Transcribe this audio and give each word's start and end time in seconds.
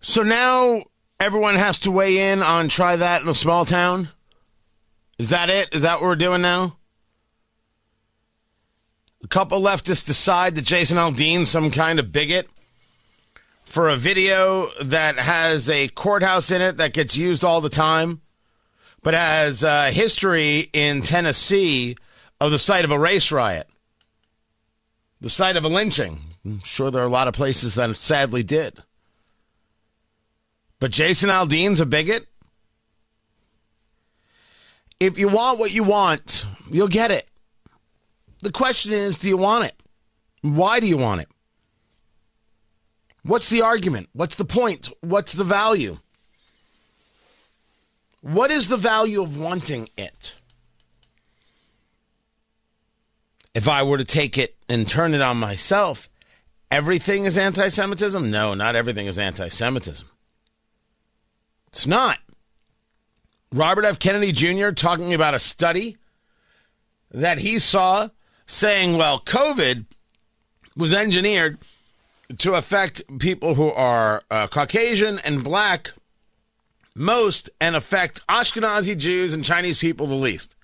So 0.00 0.22
now 0.22 0.84
everyone 1.18 1.56
has 1.56 1.78
to 1.80 1.90
weigh 1.90 2.30
in 2.30 2.42
on 2.42 2.68
try 2.68 2.96
that 2.96 3.22
in 3.22 3.28
a 3.28 3.34
small 3.34 3.64
town? 3.64 4.10
Is 5.18 5.30
that 5.30 5.50
it? 5.50 5.74
Is 5.74 5.82
that 5.82 5.94
what 6.00 6.02
we're 6.02 6.16
doing 6.16 6.42
now? 6.42 6.76
A 9.24 9.28
couple 9.28 9.60
leftists 9.60 10.06
decide 10.06 10.54
that 10.54 10.64
Jason 10.64 10.96
Aldean's 10.96 11.50
some 11.50 11.72
kind 11.72 11.98
of 11.98 12.12
bigot 12.12 12.48
for 13.64 13.88
a 13.88 13.96
video 13.96 14.68
that 14.80 15.16
has 15.18 15.68
a 15.68 15.88
courthouse 15.88 16.52
in 16.52 16.62
it 16.62 16.76
that 16.76 16.92
gets 16.92 17.16
used 17.16 17.44
all 17.44 17.60
the 17.60 17.68
time, 17.68 18.20
but 19.02 19.14
has 19.14 19.64
a 19.64 19.90
history 19.90 20.70
in 20.72 21.02
Tennessee 21.02 21.96
of 22.40 22.52
the 22.52 22.58
site 22.58 22.84
of 22.84 22.92
a 22.92 22.98
race 22.98 23.32
riot, 23.32 23.68
the 25.20 25.28
site 25.28 25.56
of 25.56 25.64
a 25.64 25.68
lynching. 25.68 26.20
I'm 26.44 26.60
sure 26.60 26.92
there 26.92 27.02
are 27.02 27.06
a 27.06 27.10
lot 27.10 27.26
of 27.26 27.34
places 27.34 27.74
that 27.74 27.96
sadly 27.96 28.44
did. 28.44 28.84
But 30.80 30.90
Jason 30.92 31.30
Aldean's 31.30 31.80
a 31.80 31.86
bigot? 31.86 32.26
If 35.00 35.18
you 35.18 35.28
want 35.28 35.58
what 35.58 35.72
you 35.72 35.84
want, 35.84 36.46
you'll 36.70 36.88
get 36.88 37.10
it. 37.10 37.28
The 38.40 38.52
question 38.52 38.92
is 38.92 39.18
do 39.18 39.28
you 39.28 39.36
want 39.36 39.66
it? 39.66 39.74
Why 40.42 40.80
do 40.80 40.86
you 40.86 40.96
want 40.96 41.20
it? 41.20 41.28
What's 43.22 43.50
the 43.50 43.62
argument? 43.62 44.08
What's 44.12 44.36
the 44.36 44.44
point? 44.44 44.88
What's 45.00 45.32
the 45.32 45.44
value? 45.44 45.98
What 48.20 48.50
is 48.50 48.68
the 48.68 48.76
value 48.76 49.22
of 49.22 49.38
wanting 49.38 49.88
it? 49.96 50.36
If 53.54 53.68
I 53.68 53.82
were 53.82 53.98
to 53.98 54.04
take 54.04 54.38
it 54.38 54.56
and 54.68 54.88
turn 54.88 55.14
it 55.14 55.20
on 55.20 55.36
myself, 55.36 56.08
everything 56.70 57.24
is 57.24 57.36
anti 57.36 57.68
Semitism? 57.68 58.30
No, 58.30 58.54
not 58.54 58.76
everything 58.76 59.06
is 59.06 59.18
anti 59.18 59.48
Semitism. 59.48 60.08
It's 61.68 61.86
not. 61.86 62.18
Robert 63.52 63.84
F. 63.84 63.98
Kennedy 63.98 64.32
Jr. 64.32 64.70
talking 64.70 65.14
about 65.14 65.34
a 65.34 65.38
study 65.38 65.96
that 67.10 67.38
he 67.38 67.58
saw 67.58 68.08
saying, 68.46 68.96
well, 68.96 69.20
COVID 69.20 69.86
was 70.76 70.92
engineered 70.92 71.58
to 72.38 72.54
affect 72.54 73.02
people 73.18 73.54
who 73.54 73.70
are 73.70 74.22
uh, 74.30 74.46
Caucasian 74.48 75.18
and 75.20 75.42
black 75.42 75.92
most 76.94 77.48
and 77.60 77.76
affect 77.76 78.26
Ashkenazi 78.26 78.96
Jews 78.96 79.32
and 79.32 79.44
Chinese 79.44 79.78
people 79.78 80.06
the 80.06 80.14
least. 80.14 80.56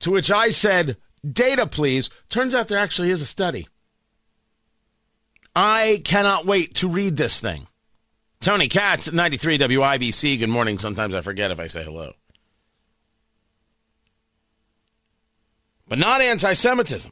To 0.00 0.10
which 0.10 0.30
I 0.30 0.50
said, 0.50 0.96
data, 1.28 1.66
please. 1.66 2.10
Turns 2.28 2.54
out 2.54 2.68
there 2.68 2.78
actually 2.78 3.10
is 3.10 3.22
a 3.22 3.26
study. 3.26 3.66
I 5.56 6.02
cannot 6.04 6.44
wait 6.44 6.74
to 6.74 6.88
read 6.88 7.16
this 7.16 7.40
thing. 7.40 7.66
Tony 8.44 8.68
Katz, 8.68 9.10
93 9.10 9.56
WIBC. 9.56 10.38
Good 10.38 10.50
morning. 10.50 10.76
Sometimes 10.76 11.14
I 11.14 11.22
forget 11.22 11.50
if 11.50 11.58
I 11.58 11.66
say 11.66 11.82
hello. 11.82 12.12
But 15.88 15.98
not 15.98 16.20
anti 16.20 16.52
Semitism. 16.52 17.10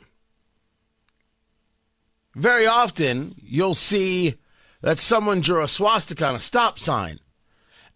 Very 2.35 2.67
often, 2.67 3.35
you'll 3.39 3.73
see 3.73 4.35
that 4.83 4.99
someone 4.99 5.41
drew 5.41 5.63
a 5.63 5.69
swastika 5.69 6.27
on 6.27 6.35
a 6.35 6.41
stop 6.41 6.79
sign. 6.79 7.19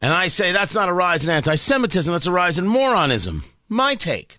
And 0.01 0.15
I 0.15 0.29
say 0.29 0.53
that's 0.53 0.75
not 0.75 0.89
a 0.89 0.95
rise 0.95 1.27
in 1.27 1.31
anti 1.31 1.57
Semitism, 1.57 2.11
that's 2.11 2.25
a 2.25 2.33
rise 2.33 2.59
in 2.59 2.67
moronism. 2.67 3.45
My 3.69 3.97
take. 3.97 4.39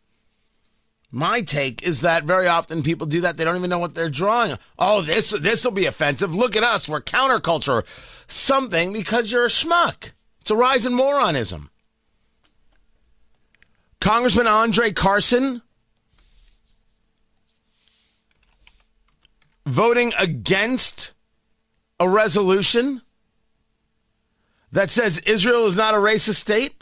My 1.12 1.42
take 1.42 1.84
is 1.84 2.02
that 2.02 2.26
very 2.26 2.48
often 2.48 2.84
people 2.84 3.08
do 3.08 3.22
that. 3.22 3.38
They 3.38 3.46
don't 3.46 3.56
even 3.56 3.70
know 3.70 3.80
what 3.80 3.96
they're 3.96 4.10
drawing. 4.10 4.58
Oh, 4.78 5.02
this 5.02 5.32
this 5.32 5.64
will 5.64 5.72
be 5.72 5.86
offensive. 5.86 6.36
Look 6.36 6.56
at 6.56 6.64
us. 6.64 6.90
We're 6.90 7.02
counterculture. 7.02 7.86
Something 8.28 8.92
because 8.92 9.32
you're 9.32 9.46
a 9.46 9.50
schmuck. 9.50 10.12
It's 10.42 10.52
a 10.52 10.56
rise 10.56 10.86
in 10.86 10.94
moronism. 10.94 11.70
Congressman 14.02 14.48
Andre 14.48 14.92
Carson 14.92 15.62
voting 19.66 20.14
against 20.18 21.14
a 22.00 22.08
resolution 22.08 23.02
that 24.72 24.90
says 24.90 25.20
Israel 25.20 25.66
is 25.66 25.76
not 25.76 25.94
a 25.94 25.98
racist 25.98 26.36
state? 26.36 26.76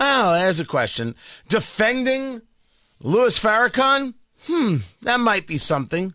Oh, 0.00 0.32
there's 0.34 0.60
a 0.60 0.64
question. 0.64 1.14
Defending 1.48 2.42
Louis 3.02 3.38
Farrakhan? 3.38 4.14
Hmm, 4.46 4.76
that 5.02 5.20
might 5.20 5.46
be 5.46 5.58
something. 5.58 6.14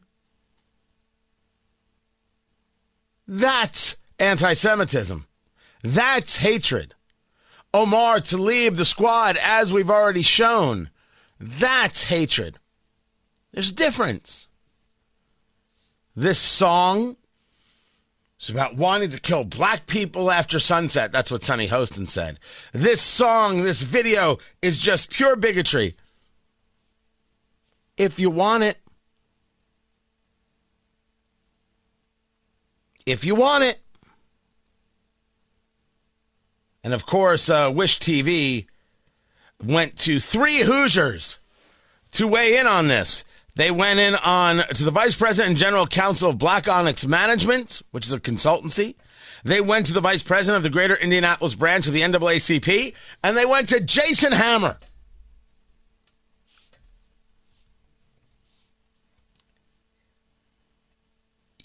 That's 3.28 3.98
anti 4.20 4.53
Semitism. 4.53 5.28
That's 5.84 6.38
hatred. 6.38 6.94
Omar 7.74 8.20
Tlaib, 8.20 8.78
the 8.78 8.86
squad, 8.86 9.38
as 9.42 9.72
we've 9.72 9.90
already 9.90 10.22
shown. 10.22 10.90
That's 11.40 12.06
hatred. 12.06 12.58
There's 13.52 13.70
a 13.70 13.76
difference. 13.76 14.47
This 16.16 16.40
song 16.40 17.18
is 18.40 18.50
about 18.50 18.76
wanting 18.76 19.09
to 19.09 19.20
kill 19.20 19.44
black 19.44 19.88
people 19.88 20.31
after 20.31 20.59
sunset. 20.59 21.12
That's 21.12 21.30
what 21.30 21.44
Sunny 21.44 21.68
Hostin 21.68 22.08
said. 22.08 22.40
This 22.72 23.02
song, 23.02 23.64
this 23.64 23.84
video 23.84 24.38
is 24.62 24.80
just 24.80 25.12
pure 25.12 25.36
bigotry. 25.36 25.96
If 27.97 28.19
you 28.19 28.30
want 28.30 28.63
it, 28.63 28.78
if 33.08 33.24
you 33.25 33.35
want 33.35 33.63
it. 33.63 33.80
And 36.84 36.94
of 36.94 37.06
course, 37.06 37.50
uh, 37.50 37.72
Wish 37.74 38.00
TV 38.00 38.68
went 39.63 39.97
to 40.00 40.19
three 40.19 40.59
Hoosiers 40.59 41.40
to 42.13 42.28
weigh 42.28 42.58
in 42.58 42.68
on 42.68 42.88
this. 42.88 43.24
They 43.56 43.72
went 43.72 44.00
in 44.00 44.16
on 44.16 44.58
to 44.58 44.84
the 44.84 44.91
vice 44.91 45.16
president 45.16 45.50
and 45.50 45.58
general 45.58 45.88
counsel 45.88 46.29
of 46.29 46.38
Black 46.38 46.68
Onyx 46.68 47.08
Management, 47.08 47.81
which 47.91 48.06
is 48.06 48.14
a 48.14 48.19
consultancy. 48.19 48.96
They 49.44 49.62
went 49.62 49.88
to 49.88 49.94
the 49.94 50.02
vice 50.02 50.22
president 50.22 50.58
of 50.58 50.64
the 50.64 50.69
Greater 50.69 50.96
Indianapolis 50.96 51.56
branch 51.56 51.88
of 51.88 51.94
the 51.94 52.02
NAACP, 52.02 52.94
and 53.24 53.35
they 53.35 53.46
went 53.46 53.69
to 53.69 53.79
Jason 53.79 54.31
Hammer. 54.31 54.78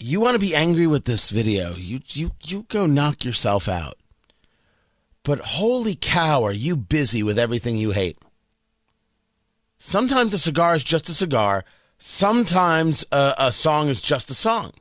You 0.05 0.19
want 0.19 0.35
to 0.35 0.39
be 0.39 0.53
angry 0.53 0.85
with 0.85 1.05
this 1.05 1.29
video? 1.29 1.75
You 1.75 2.01
you 2.09 2.31
you 2.43 2.65
go 2.67 2.85
knock 2.85 3.23
yourself 3.23 3.69
out. 3.69 3.97
But 5.23 5.39
holy 5.39 5.95
cow, 5.95 6.43
are 6.43 6.51
you 6.51 6.75
busy 6.75 7.23
with 7.23 7.39
everything 7.39 7.77
you 7.77 7.91
hate? 7.91 8.17
Sometimes 9.79 10.33
a 10.33 10.37
cigar 10.37 10.75
is 10.75 10.83
just 10.83 11.07
a 11.07 11.13
cigar. 11.13 11.63
Sometimes 11.99 13.05
a, 13.13 13.33
a, 13.37 13.51
song 13.53 13.87
is 13.87 14.01
just 14.01 14.29
a 14.29 14.33
song. 14.33 14.73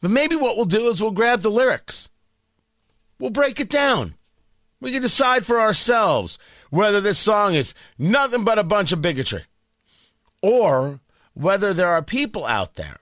But 0.00 0.10
maybe 0.10 0.36
what 0.36 0.56
we'll 0.56 0.64
do 0.64 0.88
is 0.88 1.02
we'll 1.02 1.10
grab 1.10 1.42
the 1.42 1.50
lyrics. 1.50 2.08
We'll 3.18 3.28
break 3.28 3.60
it 3.60 3.68
down. 3.68 4.14
We 4.80 4.90
can 4.90 5.02
decide 5.02 5.44
for 5.44 5.60
ourselves 5.60 6.38
whether 6.70 7.02
this 7.02 7.18
song 7.18 7.52
is 7.52 7.74
nothing 7.98 8.42
but 8.42 8.58
a 8.58 8.64
bunch 8.64 8.90
of 8.90 9.02
bigotry 9.02 9.44
or 10.40 11.00
whether 11.34 11.74
there 11.74 11.88
are 11.88 12.02
people 12.02 12.46
out 12.46 12.76
there 12.76 13.00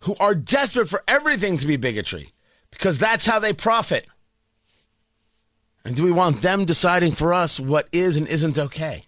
who 0.00 0.14
are 0.20 0.34
desperate 0.34 0.88
for 0.88 1.02
everything 1.08 1.58
to 1.58 1.66
be 1.66 1.76
bigotry 1.76 2.32
because 2.70 2.98
that's 2.98 3.26
how 3.26 3.38
they 3.38 3.52
profit. 3.52 4.06
And 5.84 5.96
do 5.96 6.04
we 6.04 6.12
want 6.12 6.42
them 6.42 6.64
deciding 6.64 7.12
for 7.12 7.32
us 7.32 7.58
what 7.58 7.88
is 7.92 8.16
and 8.16 8.28
isn't 8.28 8.58
okay? 8.58 9.04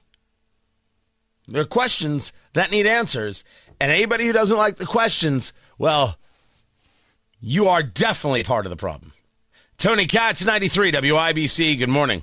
There 1.47 1.63
are 1.63 1.67
questions 1.67 2.33
that 2.53 2.71
need 2.71 2.87
answers. 2.87 3.45
And 3.81 3.91
anybody 3.91 4.27
who 4.27 4.33
doesn't 4.33 4.57
like 4.57 4.77
the 4.77 4.87
questions, 4.87 5.53
well, 5.79 6.17
you 7.41 7.69
are 7.69 7.83
definitely 7.83 8.45
part 8.45 8.67
of 8.67 8.71
the 8.71 8.77
problem. 8.77 9.13
Tony 9.79 10.07
Katz, 10.07 10.45
93 10.45 10.93
WIBC. 10.93 11.79
Good 11.79 11.89
morning. 11.89 12.23